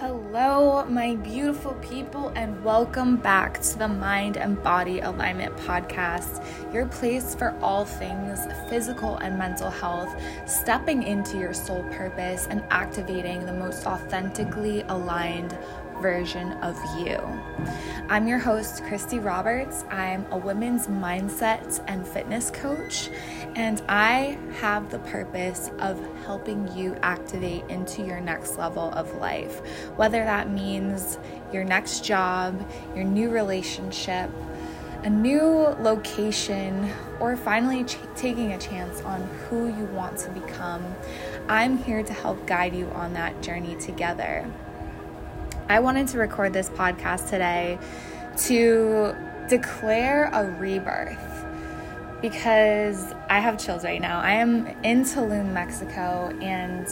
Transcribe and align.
Hello, 0.00 0.82
my 0.86 1.16
beautiful 1.16 1.74
people, 1.82 2.32
and 2.34 2.64
welcome 2.64 3.16
back 3.16 3.60
to 3.60 3.78
the 3.78 3.86
Mind 3.86 4.38
and 4.38 4.60
Body 4.62 5.00
Alignment 5.00 5.54
Podcast, 5.58 6.42
your 6.72 6.86
place 6.86 7.34
for 7.34 7.54
all 7.60 7.84
things 7.84 8.40
physical 8.70 9.18
and 9.18 9.36
mental 9.36 9.68
health, 9.68 10.08
stepping 10.46 11.02
into 11.02 11.36
your 11.36 11.52
soul 11.52 11.82
purpose 11.90 12.46
and 12.48 12.64
activating 12.70 13.44
the 13.44 13.52
most 13.52 13.84
authentically 13.84 14.84
aligned 14.88 15.54
version 16.00 16.52
of 16.62 16.78
you. 16.98 17.18
I'm 18.10 18.26
your 18.26 18.40
host, 18.40 18.82
Christy 18.86 19.20
Roberts. 19.20 19.84
I'm 19.88 20.26
a 20.32 20.36
women's 20.36 20.88
mindset 20.88 21.80
and 21.86 22.04
fitness 22.04 22.50
coach, 22.50 23.08
and 23.54 23.80
I 23.88 24.36
have 24.58 24.90
the 24.90 24.98
purpose 24.98 25.70
of 25.78 26.04
helping 26.24 26.76
you 26.76 26.96
activate 27.02 27.62
into 27.68 28.04
your 28.04 28.18
next 28.18 28.58
level 28.58 28.90
of 28.94 29.14
life, 29.18 29.64
whether 29.94 30.24
that 30.24 30.50
means 30.50 31.20
your 31.52 31.62
next 31.62 32.04
job, 32.04 32.68
your 32.96 33.04
new 33.04 33.30
relationship, 33.30 34.28
a 35.04 35.08
new 35.08 35.44
location, 35.78 36.92
or 37.20 37.36
finally 37.36 37.84
ch- 37.84 37.96
taking 38.16 38.54
a 38.54 38.58
chance 38.58 39.02
on 39.02 39.22
who 39.22 39.68
you 39.68 39.84
want 39.84 40.18
to 40.18 40.30
become. 40.30 40.84
I'm 41.48 41.78
here 41.78 42.02
to 42.02 42.12
help 42.12 42.44
guide 42.44 42.74
you 42.74 42.86
on 42.88 43.12
that 43.12 43.40
journey 43.40 43.76
together. 43.76 44.50
I 45.70 45.78
wanted 45.78 46.08
to 46.08 46.18
record 46.18 46.52
this 46.52 46.68
podcast 46.68 47.30
today 47.30 47.78
to 48.38 49.14
declare 49.48 50.24
a 50.32 50.50
rebirth 50.58 51.46
because 52.20 53.14
I 53.28 53.38
have 53.38 53.56
chills 53.56 53.84
right 53.84 54.00
now. 54.00 54.18
I 54.18 54.32
am 54.32 54.66
in 54.82 55.04
Tulum, 55.04 55.52
Mexico, 55.52 56.36
and 56.42 56.88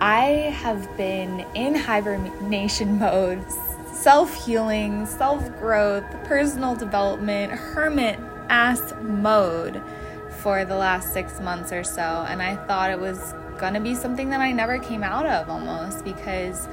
I 0.00 0.54
have 0.56 0.88
been 0.96 1.40
in 1.54 1.74
hibernation 1.74 2.98
mode, 2.98 3.44
self 3.92 4.32
healing, 4.46 5.04
self 5.04 5.46
growth, 5.58 6.04
personal 6.24 6.74
development, 6.76 7.52
hermit 7.52 8.18
ass 8.48 8.94
mode 9.02 9.82
for 10.38 10.64
the 10.64 10.76
last 10.76 11.12
six 11.12 11.40
months 11.40 11.72
or 11.72 11.84
so. 11.84 12.24
And 12.26 12.40
I 12.40 12.56
thought 12.56 12.90
it 12.90 13.00
was 13.00 13.34
gonna 13.58 13.82
be 13.82 13.94
something 13.94 14.30
that 14.30 14.40
I 14.40 14.52
never 14.52 14.78
came 14.78 15.04
out 15.04 15.26
of 15.26 15.50
almost 15.50 16.04
because 16.04 16.68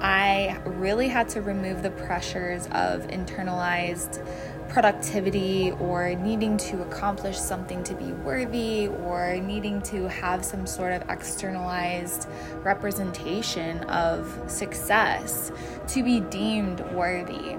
I 0.00 0.60
really 0.64 1.08
had 1.08 1.28
to 1.30 1.42
remove 1.42 1.82
the 1.82 1.90
pressures 1.90 2.66
of 2.66 3.06
internalized 3.08 4.26
productivity 4.68 5.70
or 5.80 6.14
needing 6.16 6.56
to 6.58 6.82
accomplish 6.82 7.38
something 7.38 7.82
to 7.84 7.94
be 7.94 8.12
worthy 8.12 8.88
or 8.88 9.36
needing 9.36 9.80
to 9.80 10.08
have 10.08 10.44
some 10.44 10.66
sort 10.66 10.92
of 10.92 11.08
externalized 11.08 12.28
representation 12.62 13.82
of 13.84 14.42
success 14.48 15.50
to 15.88 16.02
be 16.02 16.20
deemed 16.20 16.80
worthy. 16.92 17.56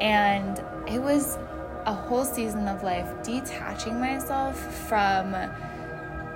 And 0.00 0.62
it 0.86 1.00
was 1.00 1.38
a 1.86 1.92
whole 1.92 2.24
season 2.24 2.68
of 2.68 2.82
life 2.82 3.10
detaching 3.22 3.98
myself 3.98 4.56
from 4.88 5.34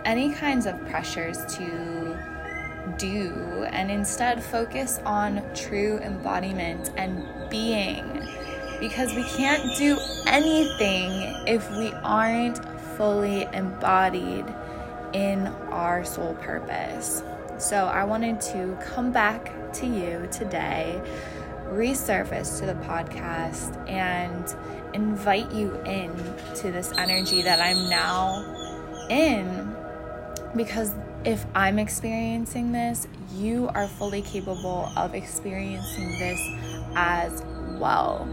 any 0.05 0.33
kinds 0.33 0.67
of 0.67 0.81
pressures 0.87 1.39
to 1.57 2.17
do 2.99 3.67
and 3.71 3.91
instead 3.91 4.43
focus 4.43 5.01
on 5.05 5.43
true 5.55 5.99
embodiment 5.99 6.91
and 6.97 7.27
being. 7.51 8.29
Because 8.81 9.15
we 9.15 9.25
can't 9.25 9.77
do 9.79 9.99
anything 10.27 11.11
if 11.47 11.71
we 11.73 11.93
aren't 12.03 12.59
fully 12.97 13.45
embodied 13.53 14.45
in 15.13 15.47
our 15.71 16.05
soul 16.05 16.35
purpose. 16.35 17.23
So, 17.59 17.87
I 17.87 18.05
wanted 18.05 18.41
to 18.53 18.77
come 18.83 19.13
back 19.13 19.51
to 19.75 19.87
you 19.87 20.29
today, 20.31 21.01
resurface 21.69 22.59
to 22.61 22.67
the 22.67 22.75
podcast, 22.75 23.89
and 23.89 24.55
invite 24.95 25.51
you 25.53 25.75
in 25.85 26.15
to 26.57 26.71
this 26.71 26.93
energy 26.99 27.43
that 27.43 27.61
I'm 27.61 27.89
now 27.89 29.07
in 29.09 29.75
because 30.55 30.93
if 31.27 31.45
I'm 31.57 31.81
experiencing 31.81 32.71
this, 32.71 33.09
you 33.35 33.69
are 33.75 33.89
fully 33.89 34.23
capable 34.23 34.93
of 34.97 35.13
experiencing 35.13 36.11
this 36.21 36.41
as 36.95 37.43
well. 37.81 38.29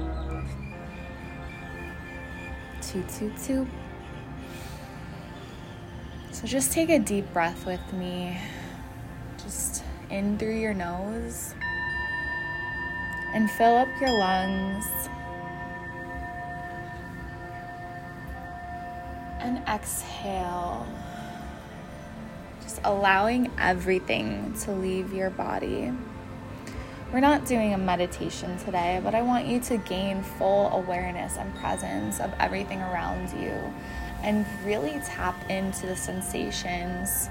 Toot, 2.81 3.09
toot, 3.09 3.35
toot. 3.43 3.67
So 6.31 6.45
just 6.45 6.71
take 6.71 6.89
a 6.89 6.99
deep 6.99 7.33
breath 7.33 7.65
with 7.65 7.81
me. 7.93 8.37
Just 9.41 9.83
in 10.11 10.37
through 10.37 10.59
your 10.59 10.75
nose 10.75 11.55
and 13.33 13.49
fill 13.49 13.75
up 13.75 13.87
your 13.99 14.15
lungs. 14.19 14.85
And 19.39 19.57
exhale 19.67 20.85
allowing 22.83 23.51
everything 23.57 24.53
to 24.61 24.71
leave 24.71 25.13
your 25.13 25.29
body. 25.29 25.91
We're 27.11 27.19
not 27.19 27.45
doing 27.45 27.73
a 27.73 27.77
meditation 27.77 28.57
today, 28.57 28.99
but 29.03 29.13
I 29.13 29.21
want 29.21 29.45
you 29.45 29.59
to 29.61 29.77
gain 29.77 30.23
full 30.23 30.69
awareness 30.69 31.37
and 31.37 31.53
presence 31.55 32.19
of 32.19 32.33
everything 32.39 32.81
around 32.81 33.29
you 33.39 33.53
and 34.23 34.45
really 34.65 34.99
tap 35.05 35.49
into 35.49 35.85
the 35.85 35.95
sensations. 35.95 37.27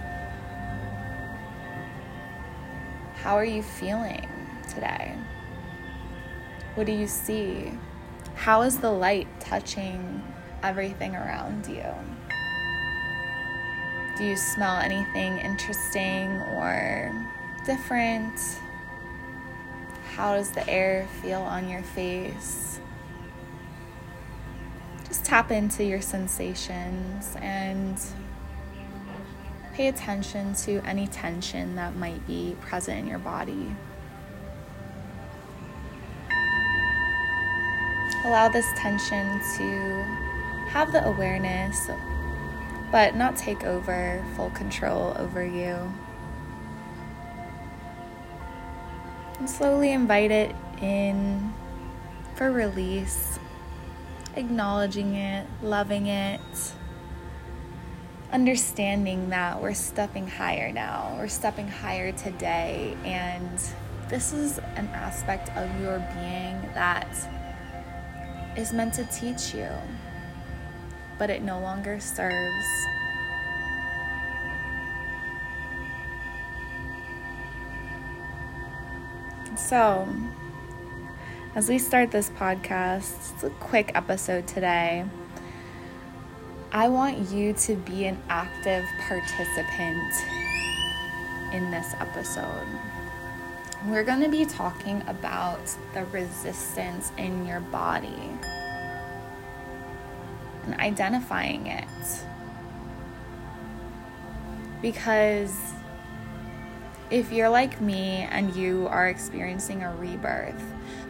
How 3.22 3.34
are 3.34 3.44
you 3.44 3.62
feeling 3.62 4.28
today? 4.68 5.16
What 6.74 6.86
do 6.86 6.92
you 6.92 7.06
see? 7.06 7.72
How 8.34 8.62
is 8.62 8.78
the 8.78 8.90
light 8.90 9.28
touching 9.40 10.22
everything 10.62 11.16
around 11.16 11.66
you? 11.66 12.11
Do 14.16 14.24
you 14.24 14.36
smell 14.36 14.76
anything 14.76 15.38
interesting 15.38 16.40
or 16.54 17.12
different? 17.64 18.38
How 20.14 20.34
does 20.34 20.50
the 20.50 20.68
air 20.68 21.08
feel 21.22 21.40
on 21.40 21.68
your 21.68 21.82
face? 21.82 22.78
Just 25.08 25.24
tap 25.24 25.50
into 25.50 25.82
your 25.82 26.02
sensations 26.02 27.34
and 27.40 27.98
pay 29.72 29.88
attention 29.88 30.52
to 30.54 30.82
any 30.86 31.06
tension 31.06 31.74
that 31.76 31.96
might 31.96 32.26
be 32.26 32.54
present 32.60 32.98
in 32.98 33.06
your 33.06 33.18
body. 33.18 33.74
Allow 38.24 38.50
this 38.50 38.66
tension 38.76 39.40
to 39.56 40.02
have 40.68 40.92
the 40.92 41.04
awareness 41.06 41.88
but 42.92 43.16
not 43.16 43.36
take 43.36 43.64
over 43.64 44.22
full 44.36 44.50
control 44.50 45.16
over 45.18 45.44
you. 45.44 45.92
And 49.38 49.48
slowly 49.48 49.90
invite 49.92 50.30
it 50.30 50.54
in 50.80 51.52
for 52.36 52.52
release, 52.52 53.38
acknowledging 54.36 55.14
it, 55.14 55.46
loving 55.62 56.06
it, 56.06 56.40
understanding 58.30 59.30
that 59.30 59.60
we're 59.60 59.74
stepping 59.74 60.28
higher 60.28 60.70
now, 60.70 61.14
we're 61.18 61.28
stepping 61.28 61.68
higher 61.68 62.12
today, 62.12 62.96
and 63.04 63.58
this 64.08 64.34
is 64.34 64.58
an 64.76 64.86
aspect 64.88 65.48
of 65.56 65.80
your 65.80 65.98
being 66.14 66.60
that 66.74 67.08
is 68.56 68.72
meant 68.72 68.92
to 68.92 69.04
teach 69.06 69.54
you 69.54 69.68
but 71.22 71.30
it 71.30 71.40
no 71.40 71.60
longer 71.60 72.00
serves. 72.00 72.66
So, 79.54 80.08
as 81.54 81.68
we 81.68 81.78
start 81.78 82.10
this 82.10 82.28
podcast, 82.30 83.34
it's 83.34 83.44
a 83.44 83.50
quick 83.60 83.92
episode 83.94 84.48
today. 84.48 85.04
I 86.72 86.88
want 86.88 87.30
you 87.30 87.52
to 87.52 87.76
be 87.76 88.06
an 88.06 88.20
active 88.28 88.84
participant 89.06 90.12
in 91.52 91.70
this 91.70 91.94
episode. 92.00 92.66
We're 93.86 94.02
going 94.02 94.22
to 94.22 94.28
be 94.28 94.44
talking 94.44 95.04
about 95.06 95.72
the 95.94 96.04
resistance 96.06 97.12
in 97.16 97.46
your 97.46 97.60
body 97.60 98.32
and 100.64 100.74
identifying 100.74 101.66
it. 101.66 101.84
Because 104.80 105.56
if 107.10 107.30
you're 107.30 107.48
like 107.48 107.80
me 107.80 108.26
and 108.30 108.54
you 108.56 108.86
are 108.88 109.08
experiencing 109.08 109.82
a 109.82 109.94
rebirth, 109.96 110.62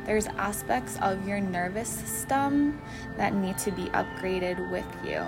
there's 0.04 0.26
aspects 0.26 0.98
of 1.00 1.26
your 1.26 1.40
nervous 1.40 1.88
system 1.88 2.82
that 3.16 3.34
need 3.34 3.56
to 3.58 3.70
be 3.70 3.84
upgraded 3.90 4.70
with 4.70 4.86
you. 5.04 5.24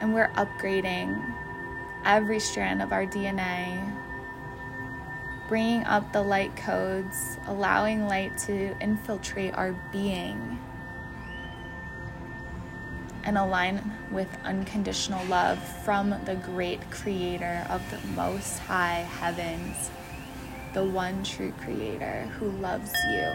And 0.00 0.14
we're 0.14 0.30
upgrading 0.30 1.22
every 2.04 2.40
strand 2.40 2.82
of 2.82 2.92
our 2.92 3.06
DNA 3.06 3.94
bringing 5.48 5.82
up 5.84 6.12
the 6.12 6.22
light 6.22 6.54
codes, 6.56 7.38
allowing 7.46 8.06
light 8.06 8.36
to 8.36 8.76
infiltrate 8.80 9.54
our 9.54 9.72
being 9.90 10.58
and 13.28 13.36
align 13.36 13.92
with 14.10 14.26
unconditional 14.44 15.22
love 15.26 15.58
from 15.84 16.14
the 16.24 16.34
great 16.36 16.80
creator 16.90 17.66
of 17.68 17.82
the 17.90 17.98
most 18.16 18.58
high 18.60 19.06
heavens, 19.20 19.90
the 20.72 20.82
one 20.82 21.22
true 21.22 21.52
creator 21.62 22.22
who 22.38 22.48
loves 22.52 22.90
you. 23.10 23.30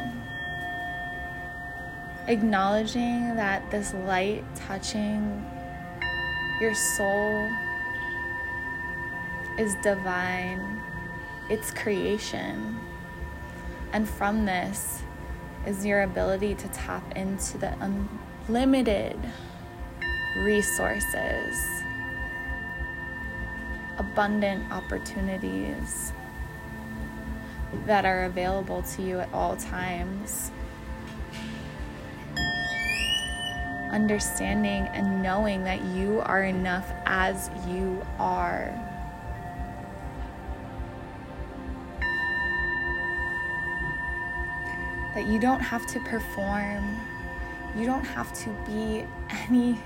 Acknowledging 2.28 3.36
that 3.36 3.69
this 3.69 3.94
light 3.94 4.44
touching 4.56 5.45
your 6.60 6.74
soul 6.74 7.48
is 9.60 9.75
divine, 9.84 10.81
it's 11.51 11.69
creation. 11.69 12.80
And 13.92 14.10
from 14.10 14.46
this 14.46 15.04
is 15.68 15.86
your 15.86 16.01
ability 16.01 16.56
to 16.56 16.68
tap 16.69 17.16
into 17.16 17.60
the 17.60 17.78
unlimited 18.50 19.19
resources, 20.36 21.84
abundant 23.98 24.72
opportunities 24.72 26.12
that 27.86 28.06
are 28.06 28.24
available 28.26 28.82
to 28.84 29.02
you 29.02 29.20
at 29.20 29.32
all 29.34 29.56
times. 29.56 30.52
Understanding 33.92 34.88
and 34.94 35.22
knowing 35.22 35.64
that 35.64 35.84
you 35.86 36.22
are 36.22 36.44
enough 36.44 36.92
as 37.06 37.50
you 37.68 38.04
are. 38.18 38.74
That 45.14 45.28
you 45.28 45.40
don't 45.40 45.60
have 45.60 45.86
to 45.88 46.00
perform, 46.00 47.00
you 47.78 47.86
don't 47.86 48.04
have 48.04 48.34
to 48.34 48.50
be 48.66 49.06
any 49.30 49.78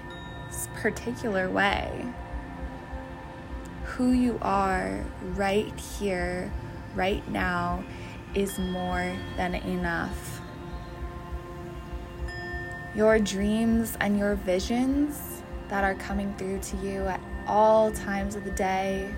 particular 0.76 1.50
way. 1.50 2.06
Who 3.84 4.12
you 4.12 4.38
are 4.42 5.04
right 5.36 5.78
here, 5.80 6.52
right 6.96 7.28
now, 7.30 7.84
is 8.36 8.60
more 8.60 9.16
than 9.36 9.56
enough. 9.56 10.42
Your 12.96 13.20
dreams 13.20 13.98
and 14.00 14.18
your 14.18 14.36
visions 14.36 15.42
that 15.70 15.84
are 15.84 15.96
coming 15.96 16.34
through 16.38 16.60
to 16.60 16.78
you 16.78 17.06
at 17.06 17.22
all 17.48 17.92
times 17.92 18.36
of 18.36 18.44
the 18.44 18.52
day, 18.52 19.14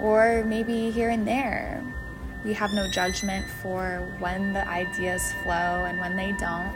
or 0.00 0.44
maybe 0.46 0.90
here 0.90 1.10
and 1.10 1.26
there. 1.26 1.84
We 2.44 2.54
have 2.54 2.72
no 2.72 2.90
judgment 2.90 3.46
for 3.62 4.16
when 4.18 4.52
the 4.52 4.66
ideas 4.66 5.32
flow 5.42 5.84
and 5.84 5.98
when 6.00 6.16
they 6.16 6.32
don't 6.32 6.74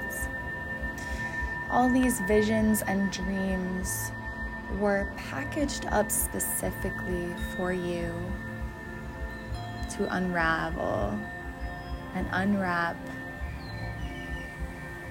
all 1.74 1.90
these 1.90 2.20
visions 2.20 2.82
and 2.82 3.10
dreams 3.10 4.12
were 4.78 5.08
packaged 5.16 5.86
up 5.86 6.08
specifically 6.08 7.34
for 7.56 7.72
you 7.72 8.14
to 9.90 10.06
unravel 10.14 11.18
and 12.14 12.28
unwrap 12.30 12.96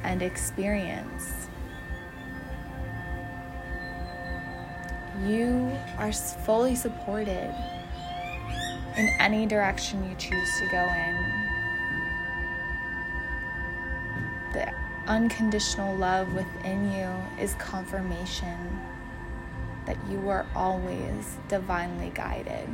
and 0.04 0.21
experience. 0.21 1.50
You 5.25 5.69
are 5.98 6.13
fully 6.13 6.75
supported 6.75 7.54
in 8.95 9.10
any 9.19 9.45
direction 9.45 10.10
you 10.10 10.15
choose 10.15 10.60
to 10.60 10.68
go 10.71 10.88
in. 10.88 11.44
Unconditional 15.07 15.95
love 15.95 16.33
within 16.33 16.91
you 16.91 17.44
is 17.44 17.53
confirmation 17.55 18.79
that 19.85 19.97
you 20.09 20.29
are 20.29 20.45
always 20.55 21.38
divinely 21.50 22.11
guided 22.15 22.69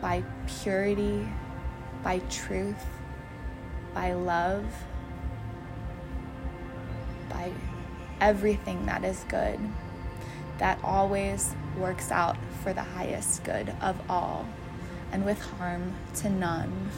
by 0.00 0.22
purity, 0.46 1.28
by 2.04 2.20
truth, 2.30 2.86
by 3.94 4.12
love, 4.12 4.64
by 7.28 7.52
everything 8.20 8.86
that 8.86 9.04
is 9.04 9.24
good, 9.28 9.58
that 10.58 10.78
always 10.84 11.54
works 11.76 12.10
out 12.10 12.36
for 12.62 12.72
the 12.72 12.82
highest 12.82 13.42
good 13.44 13.74
of 13.80 14.00
all 14.08 14.46
and 15.10 15.24
with 15.24 15.40
harm 15.40 15.94
to 16.14 16.30
none. 16.30 16.90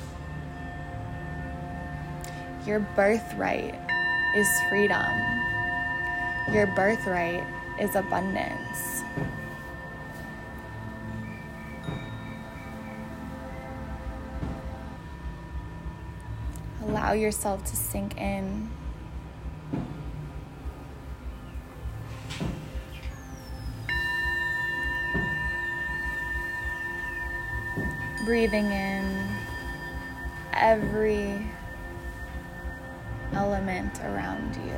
Your 2.67 2.81
birthright 2.95 3.75
is 4.37 4.49
freedom. 4.69 5.11
Your 6.53 6.67
birthright 6.67 7.43
is 7.81 7.97
abundance. 7.97 9.03
Allow 16.83 17.13
yourself 17.13 17.65
to 17.65 17.77
sink 17.77 18.19
in. 18.19 18.71
Breathing 28.27 28.67
in 28.67 29.29
every 30.53 31.51
element 33.35 34.01
around 34.01 34.57
you. 34.57 34.77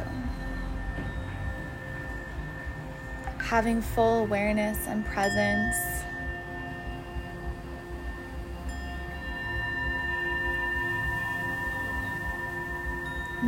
Having 3.38 3.82
full 3.82 4.20
awareness 4.20 4.86
and 4.86 5.04
presence. 5.04 5.76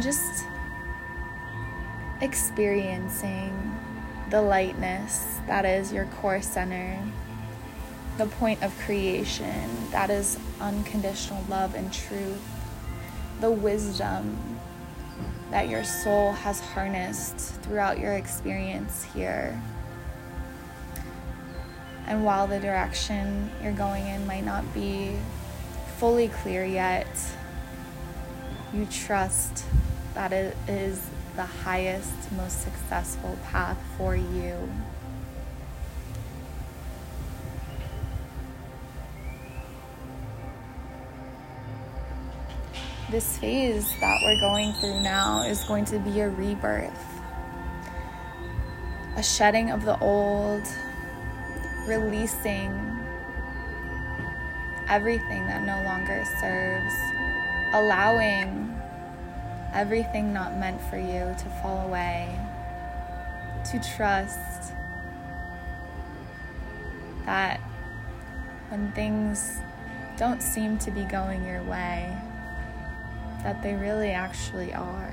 Just 0.00 0.44
experiencing 2.20 3.78
the 4.30 4.42
lightness 4.42 5.38
that 5.46 5.64
is 5.64 5.92
your 5.92 6.06
core 6.06 6.42
center, 6.42 6.98
the 8.18 8.26
point 8.26 8.62
of 8.62 8.76
creation 8.80 9.90
that 9.90 10.10
is 10.10 10.38
unconditional 10.60 11.44
love 11.48 11.74
and 11.74 11.92
truth, 11.92 12.42
the 13.40 13.50
wisdom 13.50 14.53
that 15.50 15.68
your 15.68 15.84
soul 15.84 16.32
has 16.32 16.60
harnessed 16.60 17.38
throughout 17.62 17.98
your 17.98 18.14
experience 18.14 19.04
here. 19.14 19.60
And 22.06 22.24
while 22.24 22.46
the 22.46 22.60
direction 22.60 23.50
you're 23.62 23.72
going 23.72 24.06
in 24.06 24.26
might 24.26 24.44
not 24.44 24.72
be 24.74 25.16
fully 25.98 26.28
clear 26.28 26.64
yet, 26.64 27.06
you 28.72 28.86
trust 28.86 29.64
that 30.14 30.32
it 30.32 30.56
is 30.68 31.00
the 31.36 31.44
highest, 31.44 32.12
most 32.32 32.62
successful 32.62 33.38
path 33.44 33.78
for 33.96 34.14
you. 34.14 34.68
This 43.14 43.38
phase 43.38 43.94
that 44.00 44.18
we're 44.24 44.40
going 44.40 44.72
through 44.72 44.98
now 44.98 45.40
is 45.42 45.62
going 45.66 45.84
to 45.84 46.00
be 46.00 46.18
a 46.18 46.28
rebirth, 46.30 47.22
a 49.16 49.22
shedding 49.22 49.70
of 49.70 49.84
the 49.84 49.96
old, 50.00 50.66
releasing 51.86 52.72
everything 54.88 55.46
that 55.46 55.62
no 55.62 55.80
longer 55.84 56.24
serves, 56.40 56.92
allowing 57.72 58.76
everything 59.72 60.32
not 60.32 60.58
meant 60.58 60.80
for 60.90 60.98
you 60.98 61.36
to 61.38 61.48
fall 61.62 61.86
away, 61.86 62.36
to 63.64 63.78
trust 63.96 64.72
that 67.26 67.60
when 68.70 68.90
things 68.90 69.60
don't 70.16 70.42
seem 70.42 70.76
to 70.78 70.90
be 70.90 71.04
going 71.04 71.46
your 71.46 71.62
way, 71.62 72.12
that 73.44 73.62
they 73.62 73.74
really 73.74 74.10
actually 74.10 74.74
are 74.74 75.12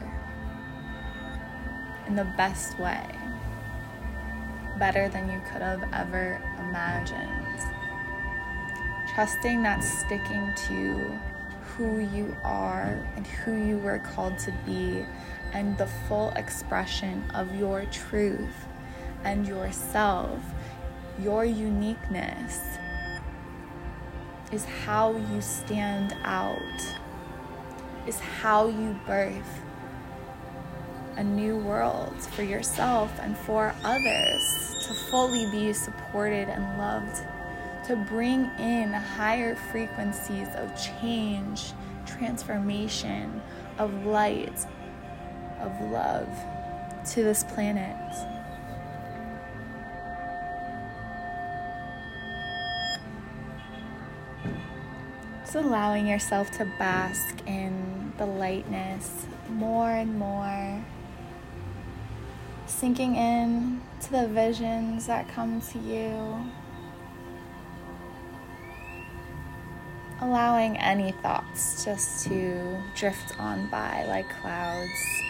in 2.07 2.15
the 2.15 2.25
best 2.35 2.79
way, 2.79 3.05
better 4.79 5.07
than 5.09 5.29
you 5.29 5.39
could 5.51 5.61
have 5.61 5.87
ever 5.93 6.41
imagined. 6.57 7.59
Trusting 9.13 9.61
that 9.61 9.83
sticking 9.83 10.53
to 10.67 11.19
who 11.75 11.99
you 11.99 12.35
are 12.43 13.05
and 13.15 13.27
who 13.27 13.53
you 13.53 13.77
were 13.77 13.99
called 13.99 14.39
to 14.39 14.51
be, 14.65 15.05
and 15.53 15.77
the 15.77 15.87
full 16.07 16.29
expression 16.31 17.29
of 17.33 17.53
your 17.55 17.85
truth 17.91 18.65
and 19.23 19.45
yourself, 19.45 20.39
your 21.19 21.43
uniqueness, 21.45 22.61
is 24.51 24.65
how 24.65 25.15
you 25.33 25.41
stand 25.41 26.15
out, 26.23 26.57
is 28.07 28.19
how 28.19 28.67
you 28.67 28.99
birth 29.05 29.61
a 31.17 31.23
new 31.23 31.57
world 31.57 32.15
for 32.21 32.43
yourself 32.43 33.11
and 33.21 33.37
for 33.37 33.75
others 33.83 34.75
to 34.87 34.93
fully 34.93 35.49
be 35.51 35.73
supported 35.73 36.49
and 36.49 36.77
loved, 36.77 37.21
to 37.85 37.95
bring 37.95 38.45
in 38.59 38.93
higher 38.93 39.55
frequencies 39.55 40.47
of 40.55 40.71
change, 40.99 41.73
transformation, 42.05 43.41
of 43.77 44.05
light, 44.05 44.65
of 45.59 45.71
love 45.91 46.27
to 47.11 47.23
this 47.23 47.43
planet. 47.43 47.97
Just 55.51 55.65
allowing 55.65 56.07
yourself 56.07 56.49
to 56.51 56.65
bask 56.79 57.45
in 57.45 58.13
the 58.17 58.25
lightness 58.25 59.25
more 59.49 59.89
and 59.91 60.17
more 60.17 60.81
sinking 62.67 63.17
in 63.17 63.81
to 63.99 64.11
the 64.11 64.29
visions 64.29 65.07
that 65.07 65.27
come 65.27 65.59
to 65.59 65.79
you. 65.79 66.49
Allowing 70.21 70.77
any 70.77 71.11
thoughts 71.11 71.83
just 71.83 72.25
to 72.27 72.81
drift 72.95 73.37
on 73.37 73.69
by 73.69 74.05
like 74.05 74.29
clouds. 74.29 75.21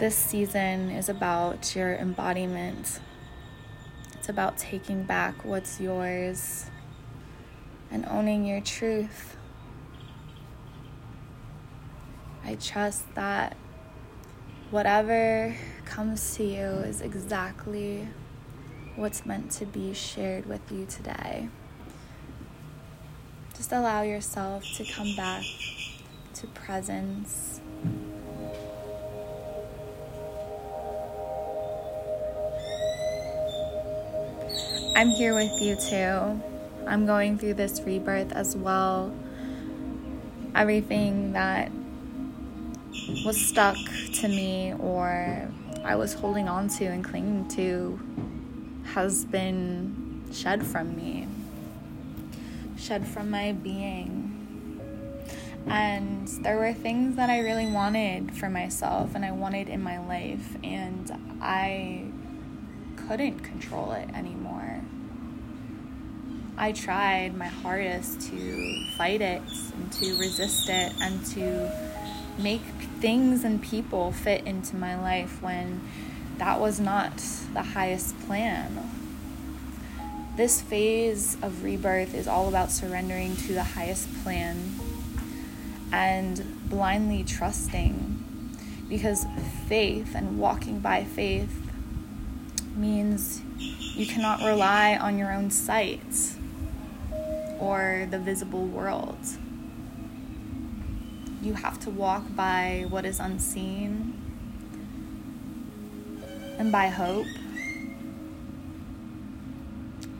This 0.00 0.16
season 0.16 0.88
is 0.88 1.10
about 1.10 1.76
your 1.76 1.94
embodiment. 1.94 3.00
It's 4.14 4.30
about 4.30 4.56
taking 4.56 5.02
back 5.02 5.44
what's 5.44 5.78
yours 5.78 6.70
and 7.90 8.06
owning 8.06 8.46
your 8.46 8.62
truth. 8.62 9.36
I 12.42 12.54
trust 12.54 13.14
that 13.14 13.58
whatever 14.70 15.54
comes 15.84 16.34
to 16.36 16.44
you 16.44 16.64
is 16.88 17.02
exactly 17.02 18.08
what's 18.96 19.26
meant 19.26 19.50
to 19.50 19.66
be 19.66 19.92
shared 19.92 20.46
with 20.46 20.62
you 20.72 20.86
today. 20.86 21.50
Just 23.54 23.70
allow 23.70 24.00
yourself 24.00 24.64
to 24.76 24.84
come 24.94 25.14
back 25.14 25.44
to 26.36 26.46
presence. 26.46 27.49
I'm 34.96 35.10
here 35.10 35.34
with 35.34 35.60
you 35.60 35.76
too. 35.76 36.42
I'm 36.86 37.06
going 37.06 37.38
through 37.38 37.54
this 37.54 37.80
rebirth 37.80 38.32
as 38.32 38.56
well. 38.56 39.14
Everything 40.54 41.32
that 41.32 41.70
was 43.24 43.40
stuck 43.40 43.76
to 44.14 44.28
me 44.28 44.74
or 44.78 45.48
I 45.84 45.94
was 45.96 46.12
holding 46.12 46.48
on 46.48 46.68
to 46.68 46.84
and 46.86 47.04
clinging 47.04 47.48
to 47.50 48.00
has 48.92 49.24
been 49.24 50.24
shed 50.32 50.66
from 50.66 50.96
me, 50.96 51.28
shed 52.76 53.06
from 53.06 53.30
my 53.30 53.52
being. 53.52 54.36
And 55.66 56.26
there 56.42 56.58
were 56.58 56.72
things 56.72 57.16
that 57.16 57.30
I 57.30 57.40
really 57.40 57.66
wanted 57.66 58.36
for 58.36 58.50
myself 58.50 59.14
and 59.14 59.24
I 59.24 59.30
wanted 59.30 59.68
in 59.68 59.82
my 59.82 59.98
life, 60.06 60.56
and 60.64 61.38
I 61.40 62.06
couldn't 63.06 63.40
control 63.40 63.92
it 63.92 64.08
anymore. 64.14 64.39
I 66.60 66.72
tried 66.72 67.38
my 67.38 67.46
hardest 67.46 68.20
to 68.28 68.84
fight 68.98 69.22
it 69.22 69.40
and 69.72 69.90
to 69.92 70.18
resist 70.18 70.68
it 70.68 70.92
and 71.00 71.24
to 71.28 71.72
make 72.36 72.60
things 73.00 73.44
and 73.44 73.62
people 73.62 74.12
fit 74.12 74.44
into 74.44 74.76
my 74.76 75.00
life 75.00 75.40
when 75.40 75.80
that 76.36 76.60
was 76.60 76.78
not 76.78 77.16
the 77.54 77.62
highest 77.62 78.20
plan. 78.26 78.90
This 80.36 80.60
phase 80.60 81.38
of 81.40 81.64
rebirth 81.64 82.14
is 82.14 82.28
all 82.28 82.46
about 82.46 82.70
surrendering 82.70 83.36
to 83.36 83.54
the 83.54 83.64
highest 83.64 84.12
plan 84.22 84.74
and 85.90 86.68
blindly 86.68 87.24
trusting 87.24 88.52
because 88.86 89.24
faith 89.66 90.14
and 90.14 90.38
walking 90.38 90.80
by 90.80 91.04
faith 91.04 91.56
means 92.76 93.40
you 93.96 94.06
cannot 94.06 94.40
rely 94.42 94.98
on 94.98 95.16
your 95.16 95.32
own 95.32 95.50
sight 95.50 96.36
or 97.60 98.08
the 98.10 98.18
visible 98.18 98.66
world 98.66 99.18
you 101.42 101.54
have 101.54 101.80
to 101.80 101.90
walk 101.90 102.24
by 102.36 102.84
what 102.88 103.04
is 103.04 103.18
unseen 103.18 104.14
and 106.58 106.70
by 106.70 106.88
hope 106.88 107.26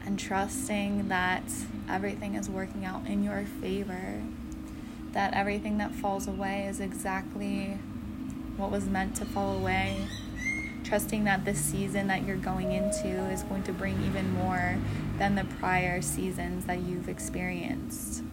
and 0.06 0.18
trusting 0.18 1.08
that 1.08 1.44
everything 1.88 2.34
is 2.34 2.48
working 2.48 2.84
out 2.84 3.06
in 3.06 3.22
your 3.22 3.44
favor, 3.60 4.22
that 5.12 5.34
everything 5.34 5.76
that 5.78 5.94
falls 5.94 6.26
away 6.26 6.64
is 6.64 6.80
exactly 6.80 7.78
what 8.56 8.70
was 8.70 8.86
meant 8.86 9.14
to 9.16 9.24
fall 9.26 9.56
away. 9.56 10.08
Trusting 10.90 11.22
that 11.22 11.44
this 11.44 11.60
season 11.60 12.08
that 12.08 12.26
you're 12.26 12.36
going 12.36 12.72
into 12.72 13.08
is 13.30 13.44
going 13.44 13.62
to 13.62 13.72
bring 13.72 14.04
even 14.04 14.34
more 14.34 14.76
than 15.18 15.36
the 15.36 15.44
prior 15.44 16.02
seasons 16.02 16.64
that 16.66 16.80
you've 16.80 17.08
experienced. 17.08 18.24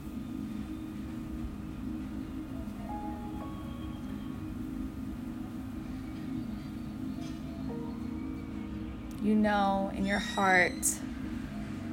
you 9.21 9.35
know 9.35 9.91
in 9.95 10.05
your 10.05 10.19
heart 10.19 10.71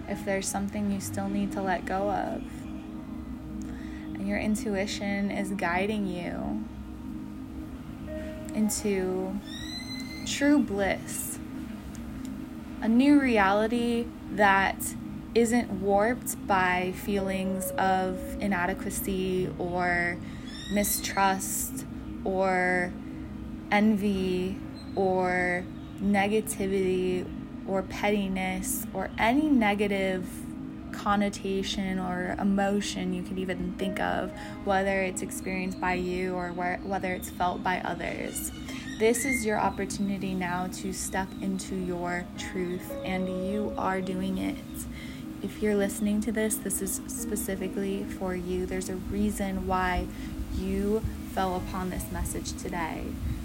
if 0.09 0.25
there's 0.25 0.47
something 0.47 0.90
you 0.92 1.00
still 1.00 1.28
need 1.28 1.50
to 1.52 1.61
let 1.61 1.85
go 1.85 2.11
of. 2.11 2.42
And 4.14 4.26
your 4.26 4.38
intuition 4.38 5.30
is 5.30 5.50
guiding 5.50 6.06
you 6.06 6.64
into 8.54 9.38
true 10.25 10.59
bliss, 10.59 11.38
a 12.81 12.88
new 12.88 13.21
reality 13.21 14.07
that 14.33 14.95
isn't 15.35 15.71
warped 15.81 16.47
by 16.47 16.93
feelings 16.97 17.71
of 17.73 18.19
inadequacy 18.40 19.52
or 19.59 20.16
mistrust 20.73 21.85
or 22.25 22.93
envy 23.71 24.57
or 24.95 25.64
negativity 26.00 27.26
or 27.66 27.83
pettiness 27.83 28.87
or 28.95 29.11
any 29.19 29.49
negative 29.49 30.26
connotation 30.93 31.99
or 31.99 32.37
emotion 32.38 33.12
you 33.12 33.23
could 33.23 33.38
even 33.38 33.75
think 33.75 33.99
of, 34.00 34.33
whether 34.64 35.02
it's 35.02 35.23
experienced 35.23 35.81
by 35.81 35.95
you 35.95 36.35
or 36.35 36.50
whether 36.50 37.12
it's 37.12 37.31
felt 37.31 37.62
by 37.62 37.81
others. 37.81 38.52
This 38.99 39.25
is 39.25 39.45
your 39.45 39.59
opportunity 39.59 40.35
now 40.35 40.69
to 40.75 40.93
step 40.93 41.27
into 41.43 41.75
your 41.75 42.25
truth, 42.39 42.93
and 43.05 43.27
you 43.49 43.75
are 43.77 44.01
doing 44.01 44.39
it. 44.39 44.55
If 45.43 45.61
you're 45.61 45.75
listening 45.75 46.21
to 46.21 46.33
this, 46.33 46.55
this 46.55 46.81
is 46.81 47.01
specifically 47.09 48.05
for 48.05 48.37
you. 48.37 48.67
There's 48.67 48.89
a 48.89 48.95
reason 48.95 49.67
why 49.67 50.07
you 50.57 51.03
fell 51.33 51.57
upon 51.57 51.91
this 51.91 52.05
message 52.13 52.53
today 52.53 53.03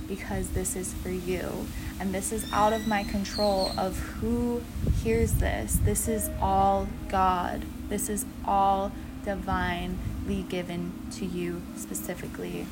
because 0.07 0.49
this 0.49 0.75
is 0.75 0.93
for 0.93 1.09
you. 1.09 1.65
And 1.99 2.13
this 2.13 2.31
is 2.31 2.45
out 2.53 2.71
of 2.71 2.85
my 2.87 3.03
control 3.03 3.71
of 3.75 3.97
who 3.97 4.61
hears 5.01 5.33
this. 5.33 5.79
This 5.83 6.07
is 6.07 6.29
all 6.39 6.87
God. 7.07 7.65
This 7.89 8.07
is 8.07 8.23
all 8.45 8.91
divinely 9.25 10.43
given 10.47 10.93
to 11.13 11.25
you 11.25 11.63
specifically. 11.75 12.67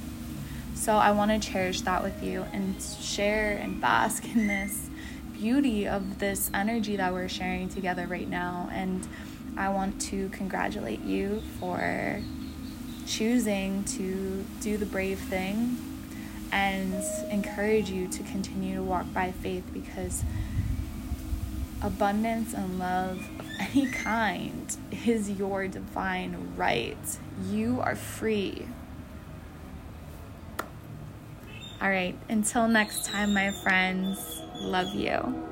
So 0.77 0.95
I 0.95 1.11
want 1.11 1.31
to 1.31 1.51
cherish 1.51 1.81
that 1.81 2.01
with 2.01 2.23
you 2.23 2.45
and 2.53 2.81
share 2.81 3.57
and 3.57 3.81
bask 3.81 4.23
in 4.23 4.47
this 4.47 4.89
beauty 5.33 5.87
of 5.87 6.19
this 6.19 6.49
energy 6.53 6.95
that 6.95 7.11
we're 7.11 7.27
sharing 7.27 7.67
together 7.67 8.07
right 8.07 8.29
now. 8.29 8.69
And 8.71 9.05
I 9.57 9.69
want 9.69 9.99
to 10.03 10.29
congratulate 10.29 11.01
you 11.01 11.41
for 11.59 12.21
choosing 13.05 13.83
to 13.85 14.45
do 14.61 14.77
the 14.77 14.85
brave 14.85 15.19
thing 15.19 15.77
and 16.51 16.93
encourage 17.31 17.89
you 17.89 18.07
to 18.07 18.23
continue 18.23 18.75
to 18.75 18.83
walk 18.83 19.11
by 19.13 19.31
faith 19.31 19.65
because 19.73 20.23
abundance 21.81 22.53
and 22.53 22.79
love 22.79 23.27
of 23.39 23.45
any 23.59 23.87
kind 23.91 24.77
is 25.05 25.29
your 25.31 25.67
divine 25.67 26.53
right. 26.55 27.17
You 27.49 27.81
are 27.81 27.95
free. 27.95 28.67
All 31.81 31.89
right, 31.89 32.15
until 32.29 32.67
next 32.67 33.05
time, 33.05 33.33
my 33.33 33.51
friends, 33.51 34.41
Love 34.61 34.93
you. 34.95 35.46